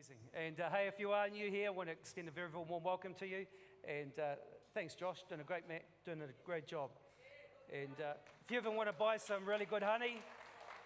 [0.00, 0.16] Amazing.
[0.32, 2.82] And uh, hey, if you are new here, I want to extend a very, warm
[2.82, 3.44] welcome to you.
[3.86, 4.36] And uh,
[4.72, 6.88] thanks, Josh, doing a great ma- doing a great job.
[7.70, 10.22] And uh, if you ever want to buy some really good honey,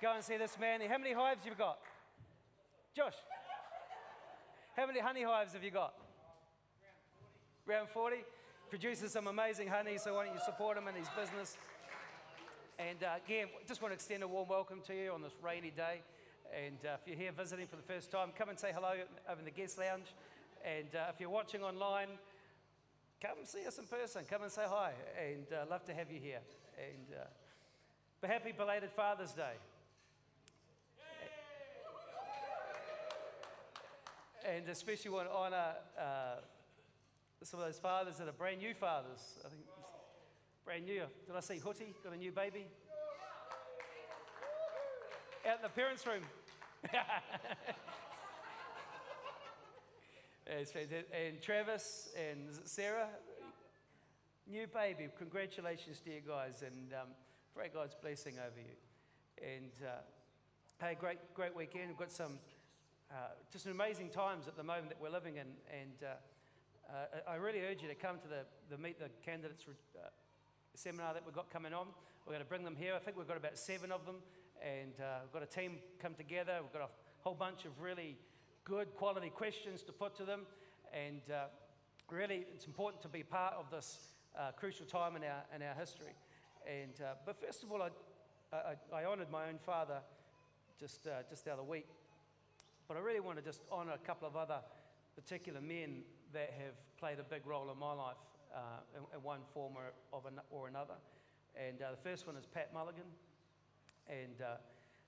[0.03, 0.81] go and see this man.
[0.81, 1.79] How many hives you've you got?
[2.97, 3.15] Josh,
[4.77, 5.95] how many honey hives have you got?
[7.69, 8.17] Around 40.
[8.69, 11.57] Produces some amazing honey, so why don't you support him in his business?
[12.81, 15.71] And uh, again, just want to extend a warm welcome to you on this rainy
[15.71, 16.01] day.
[16.55, 18.95] And uh, if you're here visiting for the first time, come and say hello
[19.29, 20.15] over in the guest lounge.
[20.65, 22.09] And uh, if you're watching online,
[23.21, 24.23] come see us in person.
[24.31, 24.93] Come and say hi.
[25.21, 26.41] And uh, love to have you here.
[26.79, 27.25] And uh,
[28.21, 29.55] but happy belated Father's Day.
[34.47, 36.37] And especially want to honour uh,
[37.43, 39.39] some of those fathers that are brand new fathers.
[39.45, 39.63] I think
[40.65, 41.03] brand new.
[41.27, 41.95] Did I see Hootie?
[42.05, 42.67] Got a new baby?
[45.47, 46.23] Out in the parents' room.
[50.47, 53.09] and Travis and Sarah,
[54.47, 55.09] new baby.
[55.19, 57.09] Congratulations to you guys, and um,
[57.55, 58.75] pray God's blessing over you.
[59.43, 60.03] And uh,
[60.85, 61.89] hey, great, great weekend.
[61.89, 62.39] We've got some
[63.11, 66.17] uh, just amazing times at the moment that we're living in, and uh,
[66.93, 69.65] uh I really urge you to come to the, the meet the candidates
[69.97, 70.01] uh,
[70.75, 71.87] seminar that we've got coming on.
[72.27, 72.95] We're going to bring them here.
[72.95, 74.17] I think we've got about seven of them
[74.65, 76.59] and uh, we've got a team come together.
[76.63, 78.17] We've got a whole bunch of really
[78.65, 80.41] good quality questions to put to them,
[80.93, 81.45] and uh,
[82.11, 83.99] really it's important to be part of this
[84.39, 86.15] uh, crucial time in our, in our history.
[86.67, 87.91] And, uh, but first of all, I,
[88.53, 89.99] I, I honoured my own father
[90.81, 91.87] just, uh, just the other week,
[92.89, 94.61] but I really want to just honour a couple of other
[95.15, 98.17] particular men that have played a big role in my life
[98.55, 98.59] uh,
[98.97, 100.95] in, in, one form or, of an, or another.
[101.55, 103.05] And the first one is Pat Mulligan.
[104.09, 104.57] And uh,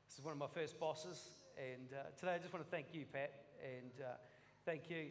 [0.08, 1.28] this is one of my first bosses.
[1.58, 4.14] And uh, today I just want to thank you, Pat, and uh,
[4.64, 5.08] thank you,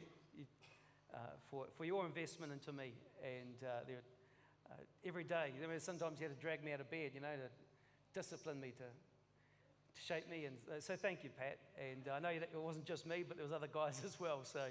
[1.13, 1.17] uh,
[1.49, 2.93] for, for your investment into me.
[3.23, 4.01] And uh, there,
[5.05, 7.27] every day, I mean, sometimes you had to drag me out of bed, you know,
[7.27, 10.45] to discipline me, to, to shape me.
[10.45, 11.59] And so thank you, Pat.
[11.79, 14.39] And I know it wasn't just me, but there was other guys as well.
[14.43, 14.61] So,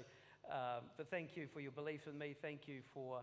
[0.51, 2.35] um, but thank you for your belief in me.
[2.41, 3.21] Thank you for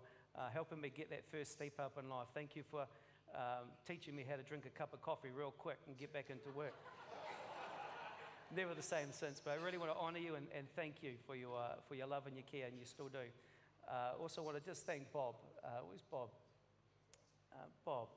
[0.53, 2.29] helping me get that first step up in life.
[2.35, 2.87] Thank you for
[3.35, 6.31] um, teaching me how to drink a cup of coffee real quick and get back
[6.31, 6.75] into work.
[8.55, 11.15] Never the same since, but I really want to honour you and, and, thank you
[11.27, 13.25] for your, uh, for your love and your care, and you still do.
[13.89, 15.37] Uh, also, want to just thank Bob.
[15.65, 16.29] Uh, where's Bob?
[17.53, 18.09] Uh, Bob.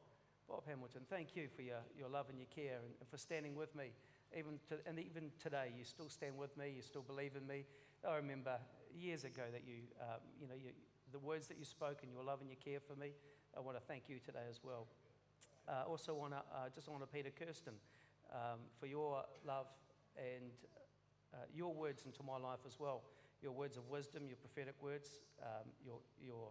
[0.48, 3.56] Bob Hamilton, thank you for your, your love and your care and, and for standing
[3.56, 3.94] with me.
[4.38, 7.66] Even to, and even today, you still stand with me, you still believe in me.
[8.08, 8.58] I remember
[8.94, 10.70] years ago that you, um, you know, you,
[11.12, 13.14] the words that you spoke and your love and your care for me.
[13.58, 14.88] I want to thank you today as well.
[15.68, 17.74] Uh, also, want to uh, just to Peter Kirsten
[18.31, 19.66] um, for your love
[20.18, 20.52] and
[21.34, 23.02] uh, your words into my life as well.
[23.42, 25.09] Your words of wisdom, your prophetic words,
[25.42, 26.50] um, your, your,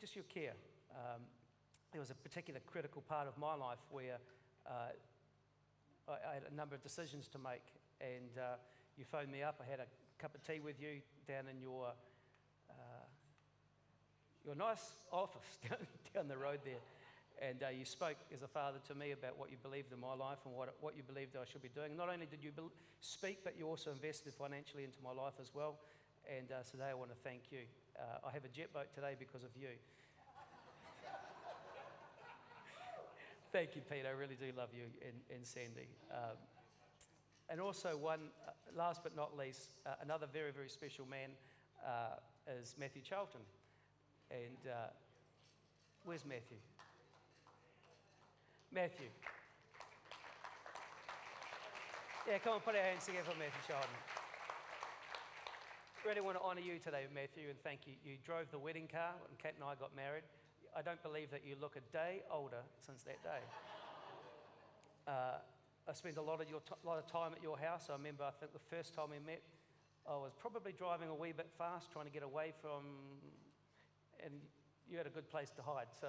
[0.00, 0.54] just your care.
[0.92, 1.22] Um,
[1.92, 4.18] there was a particular critical part of my life where
[4.66, 4.70] uh,
[6.08, 7.62] I, I, had a number of decisions to make,
[8.00, 8.56] and uh,
[8.96, 9.60] you phoned me up.
[9.64, 9.86] I had a
[10.18, 11.92] cup of tea with you down in your
[12.70, 12.74] uh,
[14.44, 15.78] your nice office down,
[16.14, 16.80] down the road there.
[17.44, 20.14] And uh, you spoke as a father to me about what you believed in my
[20.14, 21.94] life and what, what you believed I should be doing.
[21.94, 25.50] Not only did you be- speak, but you also invested financially into my life as
[25.52, 25.76] well.
[26.24, 27.58] And uh, today I want to thank you.
[27.98, 29.68] Uh, I have a jet boat today because of you.
[33.52, 34.06] thank you, Pete.
[34.08, 35.88] I really do love you and, and Sandy.
[36.10, 36.38] Um,
[37.50, 41.28] and also, one, uh, last but not least, uh, another very, very special man
[41.84, 42.16] uh,
[42.58, 43.42] is Matthew Charlton.
[44.30, 44.56] And
[46.04, 46.56] where's Matthew?
[48.74, 49.06] Matthew.
[52.26, 53.86] Yeah, come on, put our hands together for Matthew Sheldon.
[56.02, 57.94] Really want to honour you today, Matthew, and thank you.
[58.02, 60.26] You drove the wedding car when Kat and I got married.
[60.74, 63.38] I don't believe that you look a day older since that day.
[65.06, 65.36] Uh,
[65.86, 67.88] I spent a lot of, your t- lot of time at your house.
[67.90, 69.42] I remember, I think the first time we met,
[70.08, 72.88] I was probably driving a wee bit fast, trying to get away from,
[74.24, 74.32] and
[74.88, 75.92] you had a good place to hide.
[76.00, 76.08] So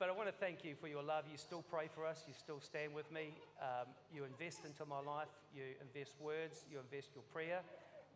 [0.00, 1.24] but I want to thank you for your love.
[1.30, 2.24] You still pray for us.
[2.26, 3.34] You still stand with me.
[3.60, 5.28] Um, you invest into my life.
[5.54, 6.64] You invest words.
[6.72, 7.60] You invest your prayer.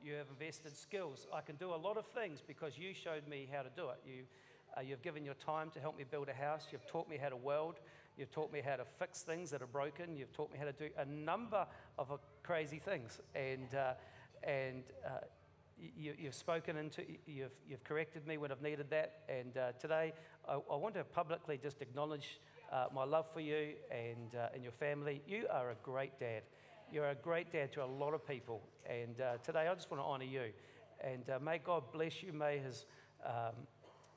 [0.03, 1.27] You have invested skills.
[1.33, 4.01] I can do a lot of things because you showed me how to do it.
[4.07, 4.23] You,
[4.75, 6.69] uh, you've given your time to help me build a house.
[6.73, 7.81] You've taught me how to weld.
[8.17, 10.17] You've taught me how to fix things that are broken.
[10.17, 11.67] You've taught me how to do a number
[11.99, 13.21] of uh, crazy things.
[13.35, 13.93] And, uh,
[14.43, 15.19] and uh,
[15.77, 19.21] you, have spoken into, you've, you've corrected me when I've needed that.
[19.29, 20.13] And uh, today,
[20.49, 22.41] I, I, want to publicly just acknowledge
[22.73, 25.23] uh, my love for you and, uh, and your family.
[25.27, 26.43] You are a great dad.
[26.93, 28.61] You're a great dad to a lot of people.
[28.89, 30.53] And uh, today I just want to honor you.
[31.03, 32.33] And uh, may God bless you.
[32.33, 32.85] May, his,
[33.25, 33.55] um,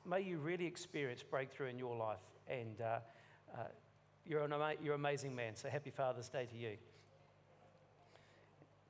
[0.08, 2.18] may you really experience breakthrough in your life.
[2.48, 2.98] And uh,
[3.54, 3.62] uh
[4.26, 5.56] you're an ama- you're an amazing man.
[5.56, 6.76] So happy Father's Day to you.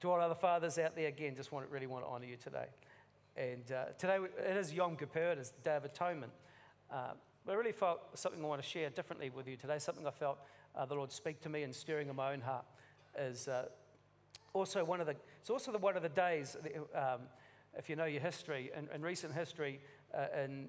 [0.01, 2.67] To all other fathers out there, again, just want really want to honor you today.
[3.37, 3.65] And
[3.99, 6.33] today it is Yom Kippur, it is the Day of Atonement.
[7.49, 10.11] But I really felt something I want to share differently with you today, something I
[10.11, 10.37] felt
[10.77, 12.67] uh, the Lord speak to me and stirring in my own heart
[13.19, 13.69] is uh,
[14.53, 16.59] also one of the, it's also the, one of the days,
[16.95, 17.21] um,
[17.75, 19.81] if you know your history, in, in recent history,
[20.15, 20.69] uh, in,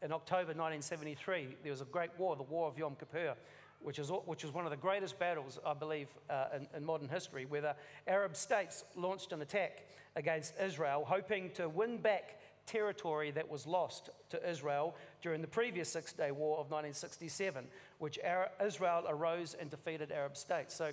[0.00, 3.34] in October 1973, there was a great war, the War of Yom Kippur,
[3.80, 7.08] which is, which is one of the greatest battles, I believe, uh, in, in, modern
[7.08, 7.74] history, where the
[8.06, 14.10] Arab states launched an attack against Israel, hoping to win back territory that was lost
[14.30, 17.64] to Israel during the previous Six Day War of 1967,
[17.98, 18.18] which
[18.64, 20.74] Israel arose and defeated Arab states.
[20.74, 20.92] So,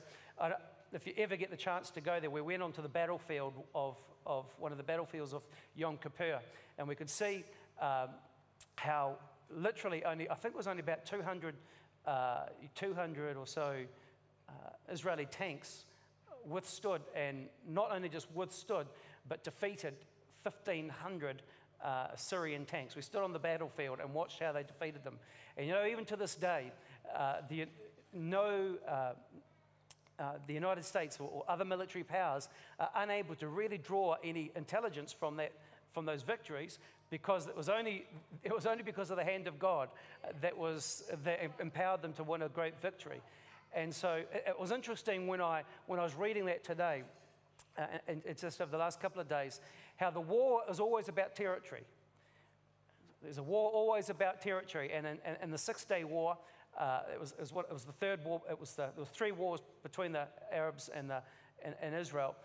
[0.91, 3.97] if you ever get the chance to go there, we went onto the battlefield of,
[4.25, 5.45] of one of the battlefields of
[5.75, 6.39] Yom Kippur,
[6.77, 7.43] and we could see
[7.81, 8.09] um,
[8.75, 9.17] how
[9.49, 11.55] literally only, I think it was only about 200,
[12.05, 12.45] uh,
[12.75, 13.75] 200 or so
[14.47, 14.51] uh,
[14.91, 15.85] Israeli tanks
[16.45, 18.87] withstood, and not only just withstood,
[19.27, 19.93] but defeated
[20.43, 21.41] 1,500
[21.83, 22.95] uh, Syrian tanks.
[22.95, 25.17] We stood on the battlefield and watched how they defeated them.
[25.57, 26.71] And you know, even to this day,
[27.15, 27.65] uh, the,
[28.13, 29.13] no, uh,
[30.19, 32.49] uh, the United States or, or, other military powers
[32.79, 35.53] are unable to really draw any intelligence from, that,
[35.91, 36.79] from those victories
[37.09, 38.05] because it was, only,
[38.43, 39.89] it was only because of the hand of God
[40.41, 43.21] that, was, that empowered them to win a great victory.
[43.73, 47.03] And so it, it was interesting when I, when I was reading that today,
[47.77, 49.61] uh, and it's just over the last couple of days,
[49.99, 51.83] how the war is always about territory.
[53.21, 54.91] There's a war always about territory.
[54.93, 56.37] And in, in, in the Six Day War,
[56.79, 58.99] uh, it, was, it, was what, it was the third war, it was the, there
[58.99, 61.21] were three wars between the Arabs and, the,
[61.65, 62.35] and, and Israel.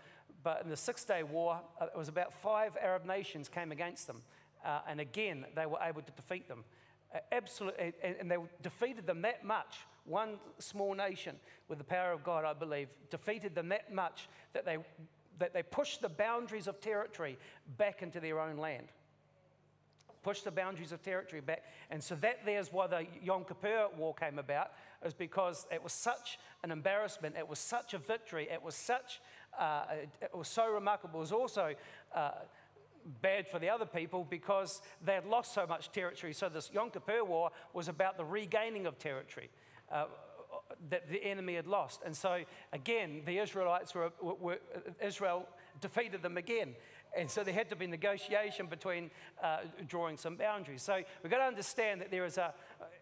[0.43, 4.05] But in the Six Day War, uh, it was about five Arab nations came against
[4.05, 4.21] them.
[4.65, 6.65] Uh, and again, they were able to defeat them.
[7.31, 9.77] Absolutely, and, and they defeated them that much.
[10.03, 11.37] One small nation,
[11.69, 14.77] with the power of God, I believe, defeated them that much that they
[15.39, 17.37] that they pushed the boundaries of territory
[17.77, 18.87] back into their own land.
[20.23, 21.63] Push the boundaries of territory back.
[21.91, 24.71] And so that there's why the Yom Kippur War came about,
[25.05, 29.21] is because it was such an embarrassment, it was such a victory, it was such,
[29.59, 29.83] uh,
[30.21, 31.19] it was so remarkable.
[31.19, 31.75] It was also
[32.15, 32.31] uh,
[33.21, 36.33] bad for the other people because they had lost so much territory.
[36.33, 39.51] So this Yom Kippur War was about the regaining of territory.
[39.91, 40.05] Uh,
[40.89, 42.01] that the enemy had lost.
[42.05, 42.43] And so,
[42.73, 44.59] again, the Israelites were, were,
[45.01, 45.47] Israel
[45.81, 46.75] defeated them again.
[47.17, 49.09] And so there had to be negotiation between
[49.41, 50.81] uh, drawing some boundaries.
[50.81, 52.53] So we've got to understand that there is a,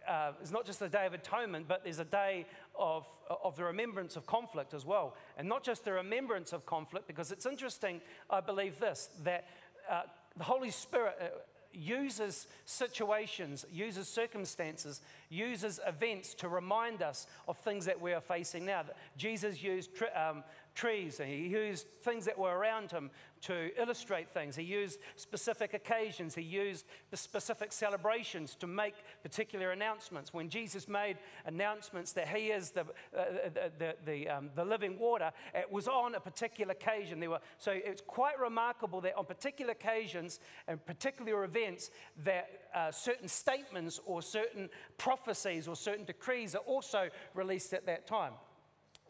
[0.08, 2.46] uh, it's not just the Day of Atonement, but there's a day
[2.78, 3.08] of,
[3.44, 5.16] of the remembrance of conflict as well.
[5.38, 9.48] And not just the remembrance of conflict, because it's interesting, I believe this, that
[9.90, 10.02] uh,
[10.38, 11.26] the Holy Spirit uh,
[11.74, 18.66] uses situations, uses circumstances, uses events to remind us of things that we are facing
[18.66, 18.84] now.
[19.18, 20.44] Jesus used um,
[20.76, 23.12] trees and he used things that were around him
[23.42, 24.56] to illustrate things.
[24.56, 30.34] He used specific occasions, he used the specific celebrations to make particular announcements.
[30.34, 34.98] When Jesus made announcements that he is the, uh, the, the, the, um, the, living
[34.98, 37.20] water, it was on a particular occasion.
[37.20, 41.92] There were, so it's quite remarkable that on particular occasions and particular events,
[42.24, 48.08] that uh, certain statements or certain prophecies or certain decrees are also released at that
[48.08, 48.34] time.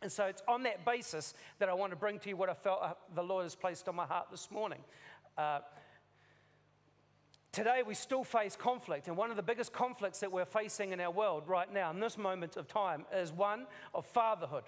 [0.03, 2.53] And so it's on that basis that I want to bring to you what I
[2.53, 4.79] felt uh, the Lord has placed on my heart this morning.
[5.37, 5.59] Uh,
[7.53, 10.99] today, we still face conflict, and one of the biggest conflicts that we're facing in
[10.99, 14.65] our world right now, in this moment of time, is one of fatherhood.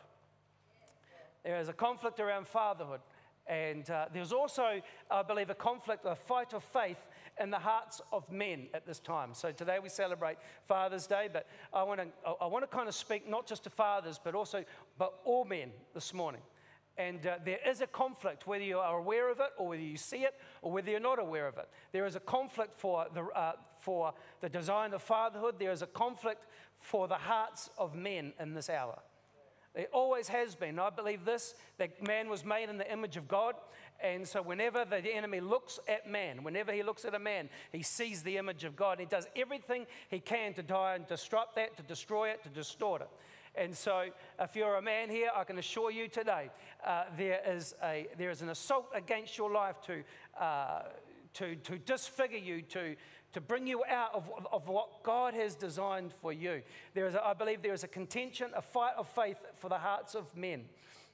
[1.44, 3.02] There is a conflict around fatherhood.
[3.48, 7.06] And uh, there's also, I believe, a conflict, a fight of faith
[7.40, 9.34] in the hearts of men at this time.
[9.34, 10.38] So today we celebrate
[10.68, 12.08] Father's Day, but I want to
[12.42, 14.64] I want to kind of speak not just to fathers, but also
[14.98, 16.42] but all men this morning.
[16.98, 19.98] And uh, there is a conflict, whether you are aware of it or whether you
[19.98, 21.68] see it or whether you're not aware of it.
[21.92, 25.56] There is a conflict for the, uh, for the design of fatherhood.
[25.60, 26.46] There is a conflict
[26.78, 29.00] for the hearts of men in this hour.
[29.76, 30.80] It always has been.
[30.80, 33.56] I believe this that man was made in the image of God.
[34.02, 37.82] And so, whenever the enemy looks at man, whenever he looks at a man, he
[37.82, 39.00] sees the image of God.
[39.00, 43.02] He does everything he can to die and disrupt that, to destroy it, to distort
[43.02, 43.10] it.
[43.58, 46.50] And so, if you're a man here, I can assure you today
[46.86, 50.04] uh, there, is a, there is an assault against your life to,
[50.44, 50.82] uh,
[51.36, 52.96] to, to disfigure you, to,
[53.36, 56.62] to bring you out of, of what God has designed for you.
[56.94, 59.78] There is a, I believe there is a contention, a fight of faith for the
[59.78, 60.64] hearts of men.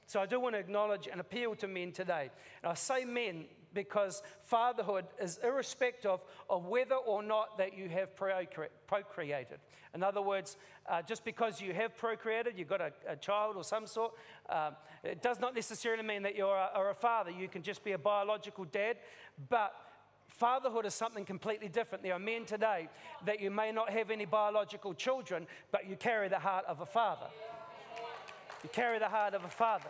[0.06, 2.30] So I do want to acknowledge and appeal to men today.
[2.62, 8.10] And I say men because fatherhood is irrespective of whether or not that you have
[8.14, 9.58] procreated.
[9.92, 10.56] In other words,
[10.88, 14.12] uh, just because you have procreated, you've got a, a child or some sort,
[14.48, 14.70] uh,
[15.02, 17.32] it does not necessarily mean that you're a, a father.
[17.32, 18.98] You can just be a biological dad.
[19.48, 19.74] But
[20.36, 22.02] Fatherhood is something completely different.
[22.02, 22.88] There are men today
[23.26, 26.86] that you may not have any biological children, but you carry the heart of a
[26.86, 27.26] father.
[28.62, 29.88] You carry the heart of a father.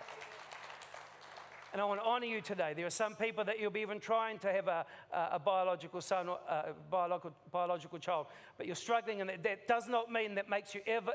[1.73, 2.75] And I want to honor you today.
[2.77, 6.03] There are some people that you'll be even trying to have a, a, a biological
[6.03, 8.27] son or a biological, biological child,
[8.59, 11.13] but you're struggling, and that, that does not mean that makes you ever,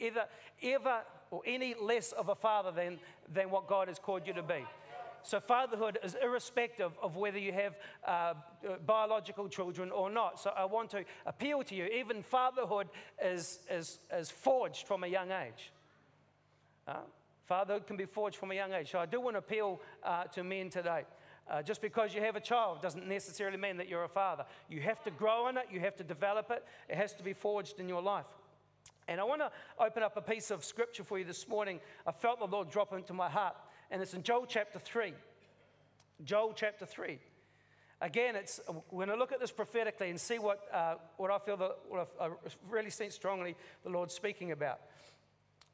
[0.00, 0.24] either,
[0.62, 2.98] ever, or any less of a father than,
[3.34, 4.64] than what God has called you to be.
[5.22, 8.34] So, fatherhood is irrespective of whether you have uh,
[8.86, 10.40] biological children or not.
[10.40, 11.84] So, I want to appeal to you.
[11.84, 12.88] Even fatherhood
[13.22, 15.72] is, is, is forged from a young age.
[16.86, 16.96] Uh,
[17.46, 18.90] fatherhood can be forged from a young age.
[18.90, 21.04] So, I do want to appeal uh, to men today.
[21.50, 24.44] Uh, just because you have a child doesn't necessarily mean that you're a father.
[24.68, 27.32] You have to grow in it, you have to develop it, it has to be
[27.32, 28.26] forged in your life.
[29.08, 31.80] And I want to open up a piece of scripture for you this morning.
[32.06, 33.56] I felt the Lord drop into my heart
[33.90, 35.14] and it's in Joel chapter 3.
[36.24, 37.18] Joel chapter 3.
[38.00, 41.38] Again, it's, we're going to look at this prophetically and see what, uh, what I
[41.38, 42.28] feel that what I
[42.68, 44.80] really sense strongly the Lord speaking about.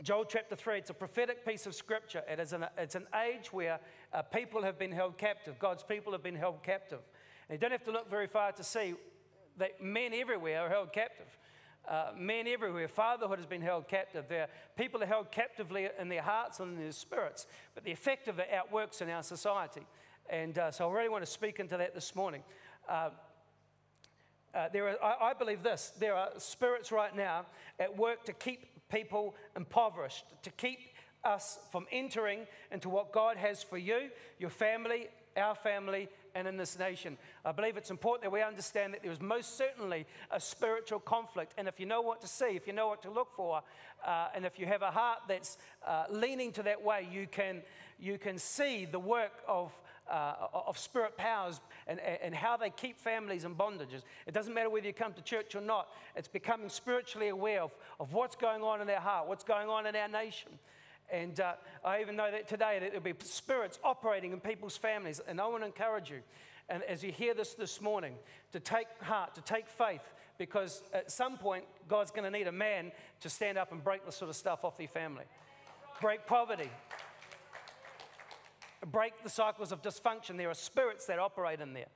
[0.02, 2.22] Joel chapter 3, it's a prophetic piece of scripture.
[2.28, 3.78] It is an, it's an age where
[4.12, 5.58] uh, people have been held captive.
[5.58, 7.00] God's people have been held captive.
[7.48, 8.94] And you don't have to look very far to see
[9.58, 11.38] that men everywhere are held captive
[11.88, 12.88] uh, men everywhere.
[12.88, 14.26] Fatherhood has been held captive.
[14.28, 18.28] There, people are held captively in their hearts and in their spirits, but the effect
[18.28, 19.86] of it outworks in our society.
[20.30, 22.42] And uh, so I really want to speak into that this morning.
[22.88, 23.10] Uh,
[24.54, 27.46] uh, there are, I, I believe this there are spirits right now
[27.78, 30.78] at work to keep people impoverished, to keep
[31.24, 36.56] us from entering into what God has for you, your family, our family, and in
[36.56, 37.16] this nation.
[37.44, 41.54] I believe it's important that we understand that there is most certainly a spiritual conflict.
[41.58, 43.62] And if you know what to see, if you know what to look for,
[44.06, 47.62] uh, and if you have a heart that's uh, leaning to that way, you can,
[47.98, 49.72] you can see the work of.
[50.06, 50.34] Uh,
[50.66, 54.02] of spirit powers and, and how they keep families in bondages.
[54.26, 57.74] It doesn't matter whether you come to church or not, it's becoming spiritually aware of,
[57.98, 60.58] of what's going on in our heart, what's going on in our nation.
[61.14, 61.52] And uh,
[61.84, 65.20] I even know that today that there'll be spirits operating in people's families.
[65.28, 66.22] And I want to encourage you,
[66.68, 68.14] and as you hear this this morning,
[68.50, 72.52] to take heart, to take faith, because at some point, God's going to need a
[72.52, 72.90] man
[73.20, 75.22] to stand up and break this sort of stuff off their family.
[76.00, 76.70] Break poverty.
[78.90, 80.36] Break the cycles of dysfunction.
[80.36, 81.86] There are spirits that operate in there.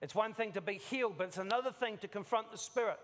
[0.00, 3.00] It's one thing to be healed, but it's another thing to confront the spirit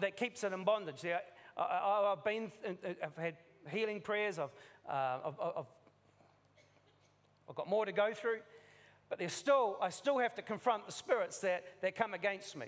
[0.00, 1.02] that keeps it in bondage.
[1.02, 1.20] There,
[1.56, 2.50] I, have been,
[3.00, 3.36] I've had
[3.68, 4.38] healing prayers.
[4.38, 4.50] I've,
[4.88, 5.66] uh, I've, I've,
[7.48, 8.38] I've got more to go through.
[9.08, 12.66] But there's still, I still have to confront the spirits that, that come against me.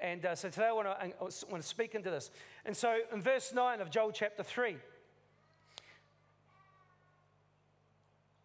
[0.00, 1.12] And uh, so today I want, to, I
[1.50, 2.30] want to speak into this.
[2.64, 4.76] And so in verse 9 of Joel chapter 3,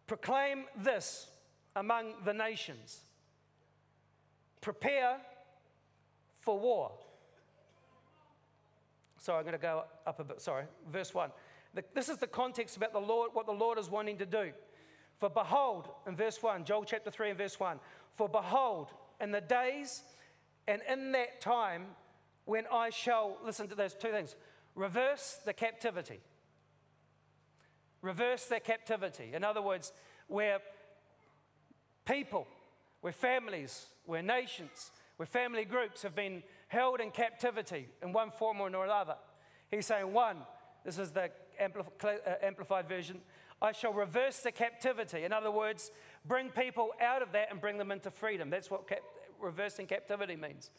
[0.06, 1.28] proclaim this
[1.76, 3.02] among the nations
[4.62, 5.18] prepare
[6.40, 6.92] for war.
[9.18, 10.40] Sorry, I'm going to go up a bit.
[10.40, 11.30] Sorry, verse 1.
[11.94, 14.52] This is the context about the Lord, what the Lord is wanting to do.
[15.18, 17.78] For behold, in verse 1, Joel chapter 3 and verse 1,
[18.14, 18.88] for behold,
[19.20, 20.02] in the days
[20.66, 21.86] and in that time
[22.44, 24.34] when I shall, listen to those two things,
[24.74, 26.20] reverse the captivity.
[28.00, 29.30] Reverse their captivity.
[29.32, 29.92] In other words,
[30.26, 30.58] where
[32.04, 32.46] people,
[33.00, 38.60] where families, where nations, where family groups have been held in captivity in one form
[38.60, 39.14] or another.
[39.70, 40.38] He's saying, one,
[40.84, 41.30] this is the
[41.60, 43.20] Uh, amplified version.
[43.60, 45.24] I shall reverse the captivity.
[45.24, 45.90] In other words,
[46.26, 48.50] bring people out of that and bring them into freedom.
[48.50, 49.02] That's what cap-
[49.40, 50.70] reversing captivity means.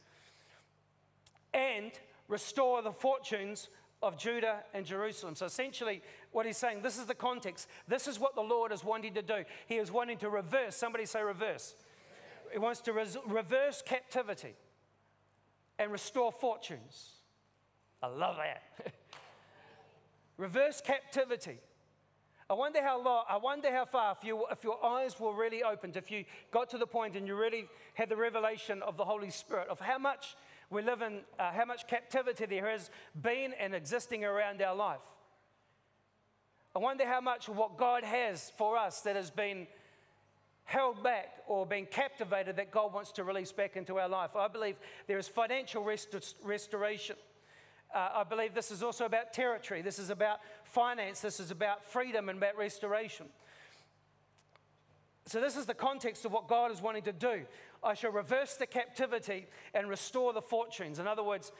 [1.53, 1.92] And
[2.27, 3.70] restore the fortunes
[4.01, 5.36] of Judah and Jerusalem.
[5.36, 6.01] So essentially,
[6.32, 7.70] what he's saying, this is the context.
[7.88, 9.46] This is what the Lord is wanting to do.
[9.65, 11.75] He is wanting to reverse, somebody say reverse.
[12.51, 14.56] He wants to res- reverse captivity
[15.80, 17.13] and restore fortunes.
[18.01, 18.94] I love that.
[20.38, 21.60] reverse captivity.
[22.50, 25.63] I wonder how long, I wonder how far, if, you, if your eyes were really
[25.63, 29.06] opened, if you got to the point and you really had the revelation of the
[29.06, 30.36] Holy Spirit, of how much
[30.70, 32.90] we live in, uh, how much captivity there has
[33.22, 35.00] been and existing around our life.
[36.75, 39.68] I wonder how much of what God has for us that has been
[40.66, 44.36] held back or been captivated that God wants to release back into our life.
[44.36, 44.75] I believe
[45.08, 47.16] there is financial rest- restoration.
[47.93, 49.81] Uh, I believe this is also about territory.
[49.81, 51.21] This is about finance.
[51.21, 53.27] This is about freedom and about restoration.
[55.25, 57.43] So, this is the context of what God is wanting to do.
[57.83, 61.00] I shall reverse the captivity and restore the fortunes.
[61.00, 61.51] In other words,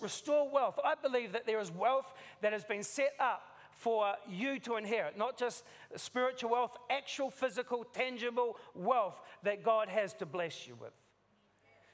[0.00, 0.78] restore wealth.
[0.84, 5.18] I believe that there is wealth that has been set up for you to inherit,
[5.18, 5.64] not just
[5.96, 10.92] spiritual wealth, actual, physical, tangible wealth that God has to bless you with.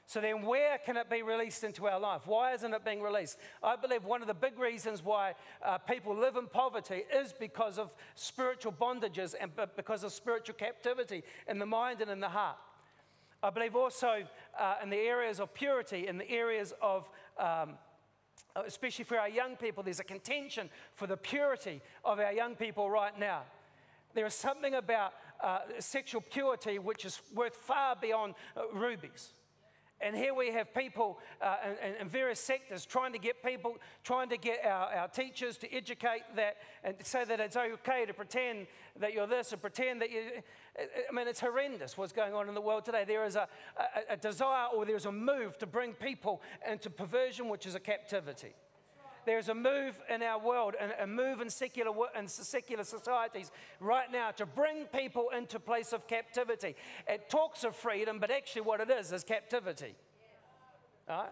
[0.09, 2.23] So then, where can it be released into our life?
[2.25, 3.37] Why isn't it being released?
[3.61, 7.77] I believe one of the big reasons why uh, people live in poverty is because
[7.77, 12.57] of spiritual bondages and because of spiritual captivity in the mind and in the heart.
[13.43, 14.23] I believe also
[14.59, 17.75] uh, in the areas of purity, in the areas of um,
[18.65, 22.89] especially for our young people, there's a contention for the purity of our young people
[22.89, 23.43] right now.
[24.15, 29.33] There is something about uh, sexual purity which is worth far beyond uh, rubies.
[30.01, 34.29] And here we have people uh, in, in, various sectors trying to get people, trying
[34.29, 38.67] to get our, our teachers to educate that and say that it's okay to pretend
[38.99, 40.21] that you're this and pretend that you.
[40.77, 43.03] I mean, it's horrendous what's going on in the world today.
[43.05, 47.49] There is a, a, a desire or there's a move to bring people into perversion,
[47.49, 48.53] which is a captivity.
[49.29, 54.11] There's a move in our world, and a move in secular, in secular societies right
[54.11, 56.75] now to bring people into place of captivity.
[57.07, 59.93] It talks of freedom, but actually what it is is captivity.
[61.07, 61.31] All right?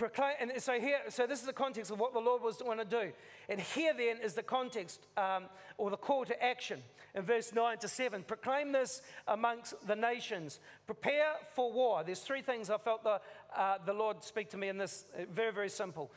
[0.00, 2.80] Proclaim, and so here, so this is the context of what the Lord was want
[2.80, 3.12] to do.
[3.50, 5.44] And here then is the context um,
[5.76, 6.80] or the call to action
[7.14, 8.22] in verse 9 to 7.
[8.22, 10.58] Proclaim this amongst the nations.
[10.86, 12.02] Prepare for war.
[12.02, 13.20] There's three things I felt the,
[13.54, 15.04] uh, the Lord speak to me in this.
[15.14, 16.10] Uh, very, very simple.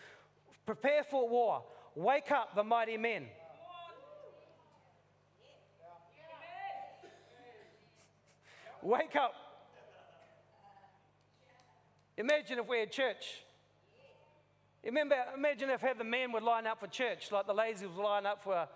[0.66, 1.64] Prepare for war.
[1.94, 3.26] Wake up the mighty men.
[8.82, 9.34] Wake up.
[12.16, 13.43] Imagine if we had church
[14.84, 18.26] Remember, imagine if the men would line up for church like the ladies would line
[18.26, 18.70] up for a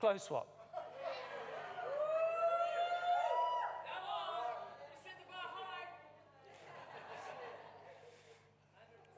[0.00, 0.48] clothes swap.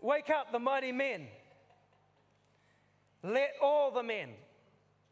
[0.02, 1.26] Wake up the mighty men.
[3.22, 4.28] Let all the men,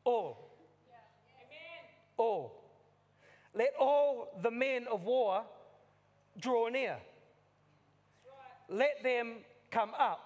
[0.05, 0.51] all,
[2.17, 2.63] all,
[3.55, 5.43] let all the men of war
[6.39, 6.99] draw near.
[8.69, 9.39] Let them
[9.71, 10.24] come up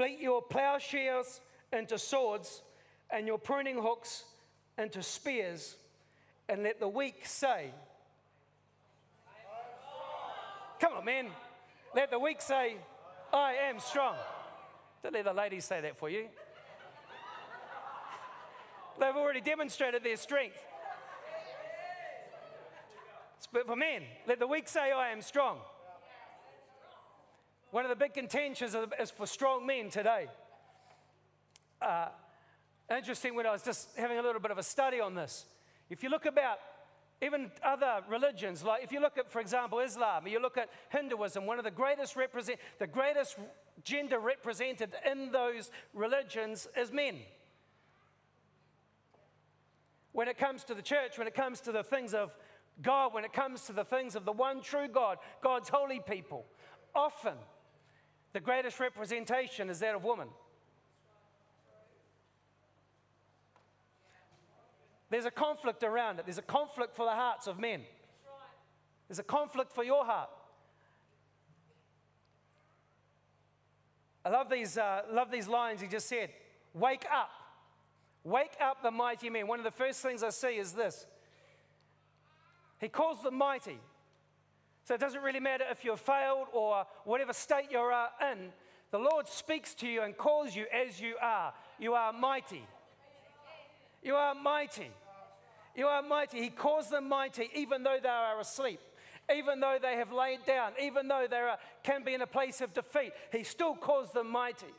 [0.00, 1.42] Beat your plowshares
[1.74, 2.62] into swords
[3.10, 4.24] and your pruning hooks
[4.78, 5.76] into spears,
[6.48, 7.70] and let the weak say,
[10.80, 11.26] Come on, man.
[11.94, 12.76] Let the weak say,
[13.30, 14.16] I am strong.
[15.02, 16.28] Don't let the ladies say that for you.
[18.98, 20.56] They've already demonstrated their strength.
[23.52, 25.58] But for men, let the weak say, I am strong.
[27.70, 30.26] One of the big contentions is for strong men today.
[31.80, 32.08] Uh,
[32.94, 35.46] interesting when I was just having a little bit of a study on this.
[35.88, 36.58] If you look about
[37.22, 41.46] even other religions, like if you look at, for example, Islam, you look at Hinduism,
[41.46, 43.38] one of the greatest represent, the greatest
[43.84, 47.18] gender represented in those religions is men.
[50.12, 52.34] When it comes to the church, when it comes to the things of
[52.82, 56.46] God, when it comes to the things of the one true God, God's holy people,
[56.94, 57.34] often
[58.32, 60.28] the greatest representation is that of woman.
[65.10, 66.26] There's a conflict around it.
[66.26, 67.82] There's a conflict for the hearts of men.
[69.08, 70.30] There's a conflict for your heart.
[74.24, 76.30] I love these, uh, love these lines he just said.
[76.74, 77.30] Wake up.
[78.22, 79.48] Wake up the mighty men.
[79.48, 81.06] One of the first things I see is this.
[82.78, 83.80] He calls them mighty.
[84.90, 88.48] So it doesn't really matter if you've failed or whatever state you're uh, in.
[88.90, 91.54] The Lord speaks to you and calls you as you are.
[91.78, 92.64] You are mighty.
[94.02, 94.90] You are mighty.
[95.76, 96.42] You are mighty.
[96.42, 98.80] He calls them mighty even though they are asleep,
[99.32, 102.60] even though they have laid down, even though they are, can be in a place
[102.60, 103.12] of defeat.
[103.30, 104.74] He still calls them mighty.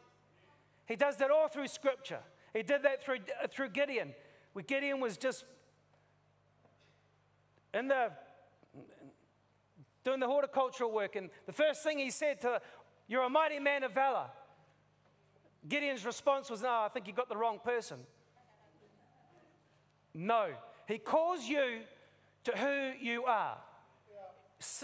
[0.87, 2.19] He does that all through Scripture.
[2.53, 3.19] He did that through,
[3.49, 4.13] through Gideon,
[4.51, 5.45] where Gideon was just
[7.73, 8.11] in the
[10.03, 11.15] doing the horticultural work.
[11.15, 12.61] And the first thing he said to,
[13.07, 14.27] You're a mighty man of valor.
[15.67, 17.99] Gideon's response was, No, I think you got the wrong person.
[20.13, 20.49] No.
[20.87, 21.81] He calls you
[22.43, 23.57] to who you are.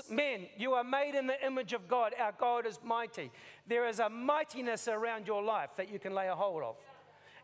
[0.09, 2.13] Men, you are made in the image of God.
[2.19, 3.31] Our God is mighty.
[3.67, 6.77] There is a mightiness around your life that you can lay a hold of.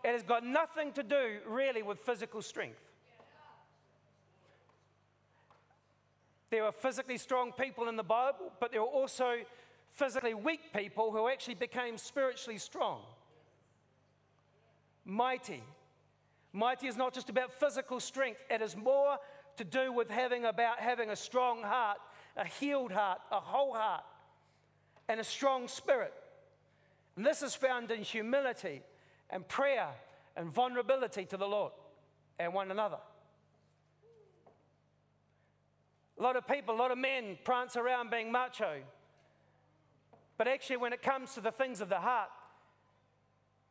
[0.03, 2.79] It has got nothing to do really with physical strength.
[6.53, 9.37] There are physically strong people in the Bible, but there are also
[9.89, 13.01] physically weak people who actually became spiritually strong.
[15.03, 15.63] Mighty.
[16.51, 19.17] Mighty is not just about physical strength, it is more
[19.57, 21.97] to do with having about having a strong heart,
[22.37, 24.03] a healed heart, a whole heart,
[25.07, 26.13] and a strong spirit.
[27.15, 28.83] And this is found in humility
[29.31, 29.89] and prayer
[30.37, 31.71] and vulnerability to the Lord
[32.37, 32.99] and one another.
[36.19, 38.81] A lot of people, a lot of men prance around being macho.
[40.37, 42.29] But actually, when it comes to the things of the heart,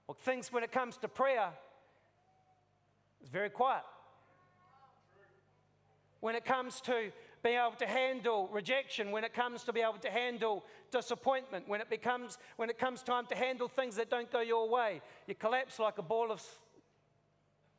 [0.09, 1.51] or things when it comes to prayer,
[3.21, 3.85] it's very quiet.
[6.21, 7.11] When it comes to
[7.43, 11.81] being able to handle rejection, when it comes to be able to handle disappointment, when
[11.81, 15.35] it becomes when it comes time to handle things that don't go your way, you
[15.35, 16.43] collapse like a ball of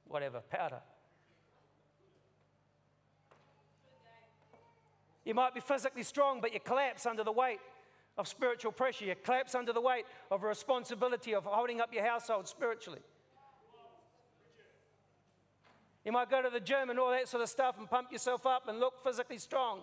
[0.07, 0.81] whatever, powder.
[5.25, 7.59] You might be physically strong, but you collapse under the weight
[8.17, 9.05] of spiritual pressure.
[9.05, 12.99] You collapse under the weight of a responsibility of holding up your household spiritually.
[16.05, 18.45] You might go to the gym and all that sort of stuff and pump yourself
[18.45, 19.79] up and look physically strong.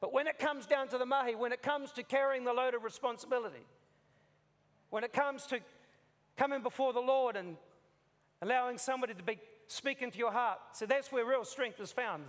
[0.00, 2.74] But when it comes down to the mahi, when it comes to carrying the load
[2.74, 3.64] of responsibility,
[4.90, 5.60] when it comes to
[6.36, 7.56] coming before the Lord and
[8.42, 12.24] allowing somebody to be speaking to your heart, so that's where real strength is found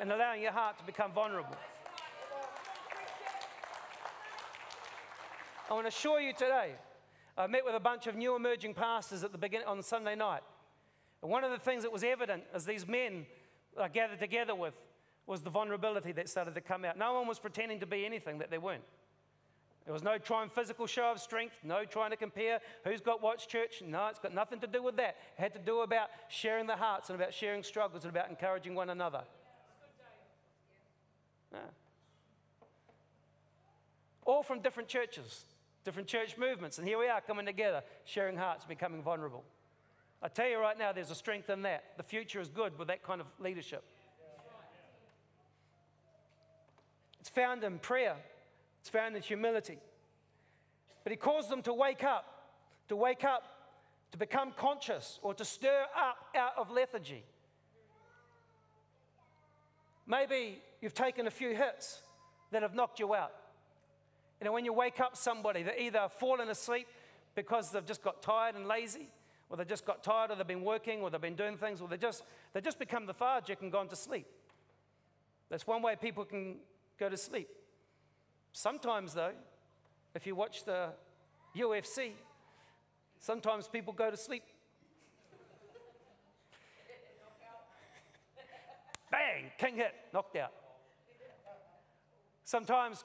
[0.00, 1.56] and allowing your heart to become vulnerable.
[5.70, 6.72] I want to assure you today,
[7.36, 10.42] I met with a bunch of new emerging pastors at the beginning on Sunday night.
[11.22, 13.26] And one of the things that was evident as these men
[13.80, 14.74] I gathered together with
[15.26, 16.98] was the vulnerability that started to come out.
[16.98, 18.82] No one was pretending to be anything that they weren't.
[19.84, 23.46] There was no trying physical show of strength, no trying to compare who's got what's
[23.46, 23.82] church.
[23.84, 25.16] No, it's got nothing to do with that.
[25.36, 28.74] It had to do about sharing the hearts and about sharing struggles and about encouraging
[28.74, 29.22] one another.
[31.52, 31.58] Yeah.
[34.24, 35.44] All from different churches,
[35.84, 39.44] different church movements, and here we are coming together, sharing hearts, becoming vulnerable.
[40.22, 41.82] I tell you right now, there's a strength in that.
[41.96, 43.82] The future is good with that kind of leadership.
[47.20, 48.16] It's found in prayer,
[48.80, 49.78] it's found in humility.
[51.04, 52.24] But he calls them to wake up,
[52.88, 53.42] to wake up,
[54.12, 57.24] to become conscious, or to stir up out of lethargy.
[60.06, 62.02] Maybe you've taken a few hits
[62.50, 63.32] that have knocked you out.
[64.40, 66.88] You know, when you wake up somebody that either fallen asleep
[67.34, 69.08] because they've just got tired and lazy,
[69.48, 71.88] or they just got tired, or they've been working, or they've been doing things, or
[71.88, 74.26] they just they just become lethargic and gone to sleep.
[75.48, 76.56] That's one way people can
[76.98, 77.48] go to sleep.
[78.52, 79.32] Sometimes, though,
[80.14, 80.88] if you watch the
[81.56, 82.12] UFC,
[83.18, 84.42] sometimes people go to sleep
[89.12, 90.52] Bang, king hit, knocked out.
[92.52, 93.02] Sometimes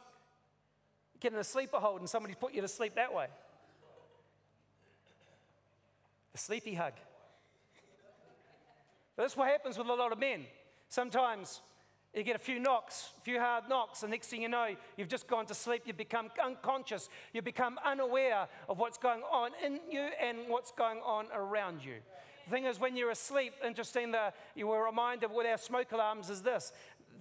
[1.21, 3.27] get in a sleeper hold and somebody's put you to sleep that way.
[6.33, 6.91] The sleepy hug.
[9.15, 10.47] But that's what happens with a lot of men.
[10.89, 11.61] Sometimes
[12.13, 15.07] you get a few knocks, a few hard knocks, and next thing you know, you've
[15.07, 15.83] just gone to sleep.
[15.85, 17.07] You become unconscious.
[17.31, 21.99] You become unaware of what's going on in you and what's going on around you.
[22.47, 24.13] The thing is, when you're asleep, interesting
[24.55, 26.73] you were reminded with our smoke alarms is this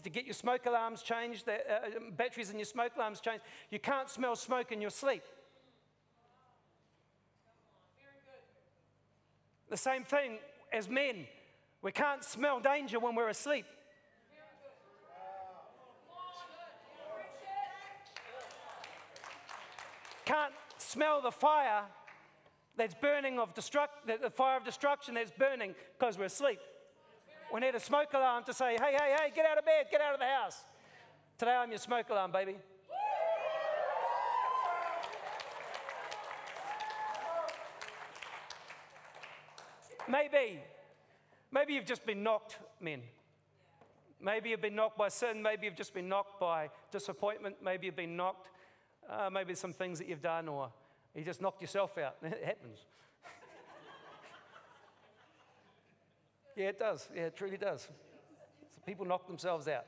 [0.07, 1.79] to get your smoke alarms changed, the uh,
[2.17, 3.43] batteries in your smoke alarms changed,
[3.73, 5.25] you can't smell smoke in your sleep.
[9.69, 10.39] The same thing
[10.73, 11.27] as men,
[11.83, 13.67] we can't smell danger when we're asleep.
[20.25, 21.83] Can't smell the fire
[22.77, 26.61] that's burning of destruct, the fire of destruction that's burning because we're asleep.
[27.53, 30.01] We need a smoke alarm to say, hey, hey, hey, get out of bed, get
[30.01, 30.65] out of the house.
[31.39, 32.57] Today I'm your smoke alarm, baby.
[40.09, 40.61] Maybe,
[41.51, 43.03] maybe you've just been knocked, men.
[44.21, 45.43] Maybe you've been knocked by sin.
[45.43, 47.57] Maybe you've just been knocked by disappointment.
[47.63, 48.49] Maybe you've been knocked,
[49.11, 50.71] uh, maybe some things that you've done or
[51.15, 52.17] you just knocked yourself out.
[52.23, 52.79] It happens.
[56.57, 57.09] Yeah, it does.
[57.15, 57.83] Yeah, it truly does.
[57.83, 59.85] So people knock themselves out.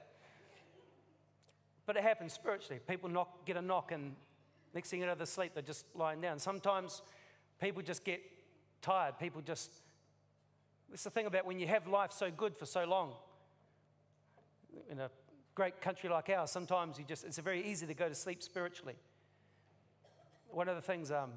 [1.87, 2.81] But it happens spiritually.
[2.87, 4.15] People knock, get a knock, and
[4.75, 5.53] next thing you know, they're asleep.
[5.55, 6.39] They're just lying down.
[6.39, 7.01] Sometimes
[7.61, 8.21] people just get
[8.83, 9.19] tired.
[9.19, 9.73] People just.
[10.93, 13.13] It's the thing about when you have life so good for so long.
[14.91, 15.11] In a
[15.55, 18.95] great country like ours, sometimes you just, it's very easy to go to sleep spiritually.
[20.51, 21.33] One of the things, um,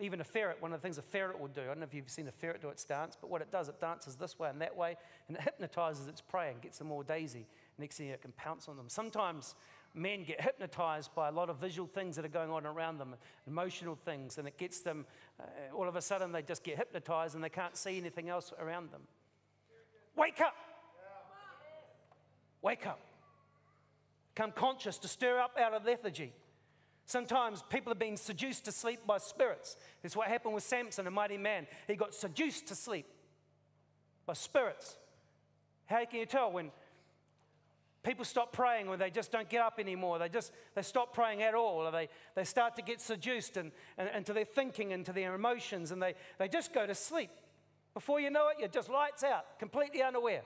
[0.00, 1.94] even a ferret, one of the things a ferret will do, I don't know if
[1.94, 4.48] you've seen a ferret do its dance, but what it does, it dances this way
[4.48, 4.96] and that way,
[5.28, 7.46] and it hypnotizes its prey and gets them all daisy.
[7.78, 8.88] Next thing you know, it can pounce on them.
[8.88, 9.54] Sometimes
[9.94, 13.14] men get hypnotized by a lot of visual things that are going on around them,
[13.46, 15.06] emotional things, and it gets them,
[15.40, 18.52] uh, all of a sudden, they just get hypnotized and they can't see anything else
[18.58, 19.02] around them.
[20.16, 20.54] Wake up!
[22.62, 23.00] Wake up.
[24.34, 26.32] Come conscious to stir up out of lethargy.
[27.06, 29.76] Sometimes people are being seduced to sleep by spirits.
[30.02, 31.68] That's what happened with Samson, a mighty man.
[31.86, 33.06] He got seduced to sleep
[34.26, 34.96] by spirits.
[35.86, 36.72] How can you tell when
[38.02, 40.18] people stop praying or they just don't get up anymore?
[40.18, 43.70] They just they stop praying at all, or they, they start to get seduced and,
[43.96, 47.30] and, into their thinking, and to their emotions, and they, they just go to sleep.
[47.94, 50.42] Before you know it, you're just lights out, completely unaware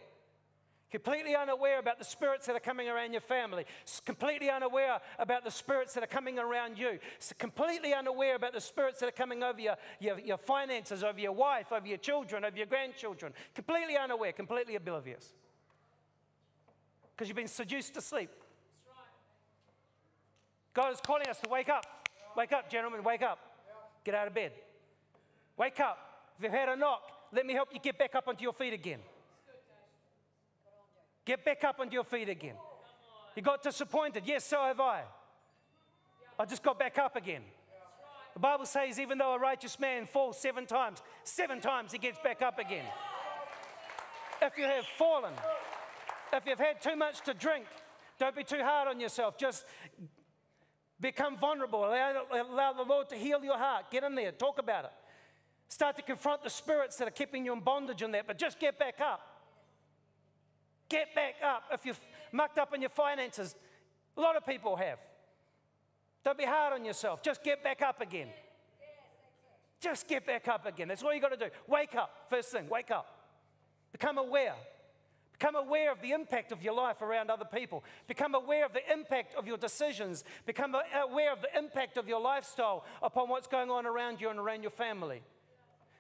[0.91, 3.65] completely unaware about the spirits that are coming around your family,
[4.05, 6.99] completely unaware about the spirits that are coming around you,
[7.39, 11.33] completely unaware about the spirits that are coming over your, your, your finances, over your
[11.33, 15.33] wife, over your children, over your grandchildren, completely unaware, completely oblivious.
[17.15, 18.31] Because you've been seduced to sleep.
[20.73, 21.85] God is calling us to wake up.
[22.37, 23.39] Wake up, gentlemen, wake up.
[24.05, 24.53] Get out of bed.
[25.57, 25.99] Wake up.
[26.39, 28.73] If you've had a knock, let me help you get back up onto your feet
[28.73, 29.01] again.
[31.31, 32.57] Get back up on your feet again.
[33.37, 34.25] You got disappointed.
[34.27, 35.03] Yes, so have I.
[36.37, 37.43] I just got back up again.
[38.35, 42.19] The Bible says, even though a righteous man falls seven times, seven times he gets
[42.19, 42.85] back up again.
[44.43, 45.33] If you have fallen,
[46.33, 47.67] if you've had too much to drink,
[48.19, 49.39] don't be too hard on yourself.
[49.39, 49.65] Just
[51.01, 51.85] become vulnerable.
[51.85, 53.85] Allow, allow the Lord to heal your heart.
[53.93, 54.93] Get in there, talk about it.
[55.69, 58.59] Start to confront the spirits that are keeping you in bondage in that, but just
[58.59, 59.30] get back up.
[60.91, 61.63] Get back up.
[61.73, 62.01] If you've
[62.33, 63.55] mucked up in your finances,
[64.17, 64.99] a lot of people have.
[66.23, 67.23] Don't be hard on yourself.
[67.23, 68.29] Just get back up again.
[69.81, 70.89] Just get back up again.
[70.89, 71.51] That's all you got to do.
[71.67, 72.27] Wake up.
[72.29, 73.07] First thing, wake up.
[73.93, 74.55] Become aware.
[75.33, 77.83] Become aware of the impact of your life around other people.
[78.07, 80.23] Become aware of the impact of your decisions.
[80.45, 84.39] Become aware of the impact of your lifestyle upon what's going on around you and
[84.39, 85.23] around your family.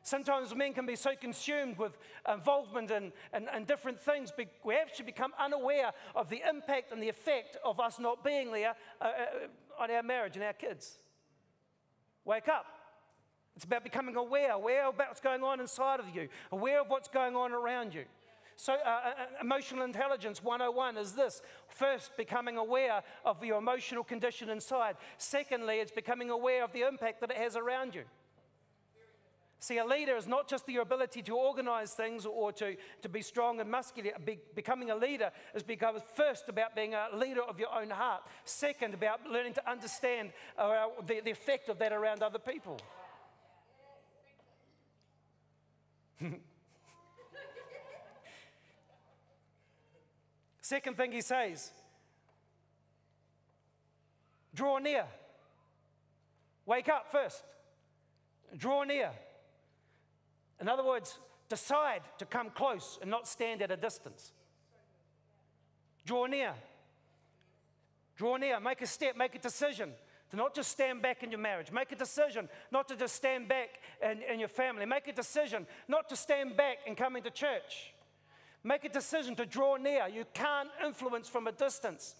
[0.02, 1.98] Sometimes men can be so consumed with
[2.30, 4.32] involvement in, in, in, different things,
[4.64, 8.74] we actually become unaware of the impact and the effect of us not being there
[9.00, 10.98] uh, uh, on our marriage and our kids.
[12.24, 12.66] Wake up.
[13.56, 17.08] It's about becoming aware, aware about what's going on inside of you, aware of what's
[17.08, 18.04] going on around you.
[18.56, 24.04] So, uh, uh, uh emotional intelligence 101 is this first, becoming aware of your emotional
[24.04, 24.96] condition inside.
[25.18, 28.04] Secondly, it's becoming aware of the impact that it has around you.
[29.62, 33.20] See, a leader is not just the ability to organize things or to, to be
[33.20, 34.12] strong and muscular.
[34.24, 38.22] Be, becoming a leader is because first about being a leader of your own heart.
[38.46, 42.80] Second, about learning to understand uh, the, the effect of that around other people.
[50.62, 51.70] Second thing he says
[54.54, 55.04] draw near.
[56.64, 57.44] Wake up first.
[58.56, 59.10] Draw near.
[60.60, 61.18] In other words,
[61.48, 64.32] decide to come close and not stand at a distance.
[66.04, 66.54] Draw near.
[68.16, 68.60] Draw near.
[68.60, 69.92] Make a step, make a decision
[70.30, 71.72] to not just stand back in your marriage.
[71.72, 73.68] Make a decision not to just stand back
[74.02, 74.86] in, in your family.
[74.86, 77.92] Make a decision not to stand back in coming to church.
[78.62, 80.06] Make a decision to draw near.
[80.08, 82.14] You can't influence from a distance.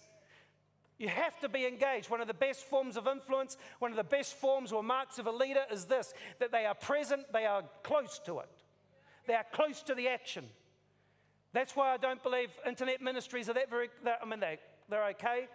[1.01, 2.11] You have to be engaged.
[2.11, 5.25] One of the best forms of influence, one of the best forms or marks of
[5.25, 8.49] a leader is this that they are present, they are close to it,
[9.25, 10.45] they are close to the action.
[11.53, 14.59] That's why I don't believe internet ministries are that very, I mean, they,
[14.89, 15.47] they're okay,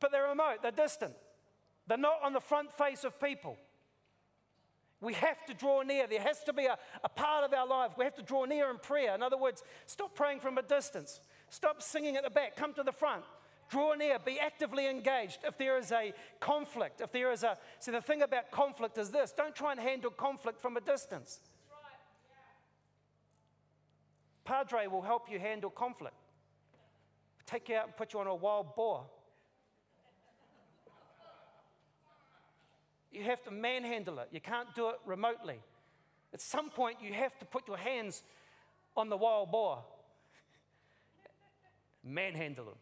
[0.00, 1.14] but they're remote, they're distant.
[1.86, 3.56] They're not on the front face of people.
[5.00, 6.08] We have to draw near.
[6.08, 7.92] There has to be a, a part of our life.
[7.96, 9.14] We have to draw near in prayer.
[9.14, 11.20] In other words, stop praying from a distance.
[11.50, 12.56] Stop singing at the back.
[12.56, 13.22] Come to the front.
[13.68, 15.38] Draw near, be actively engaged.
[15.44, 17.58] If there is a conflict, if there is a.
[17.80, 21.40] See, the thing about conflict is this don't try and handle conflict from a distance.
[24.44, 26.14] Padre will help you handle conflict.
[27.46, 29.06] Take you out and put you on a wild boar.
[33.10, 34.28] You have to manhandle it.
[34.30, 35.60] You can't do it remotely.
[36.32, 38.22] At some point, you have to put your hands
[38.96, 39.84] on the wild boar,
[42.04, 42.74] manhandle him.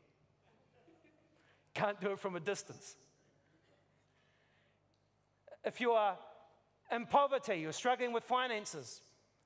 [1.75, 2.97] Can't do it from a distance.
[5.65, 6.17] If you are
[6.93, 9.01] in poverty, you're struggling with finances,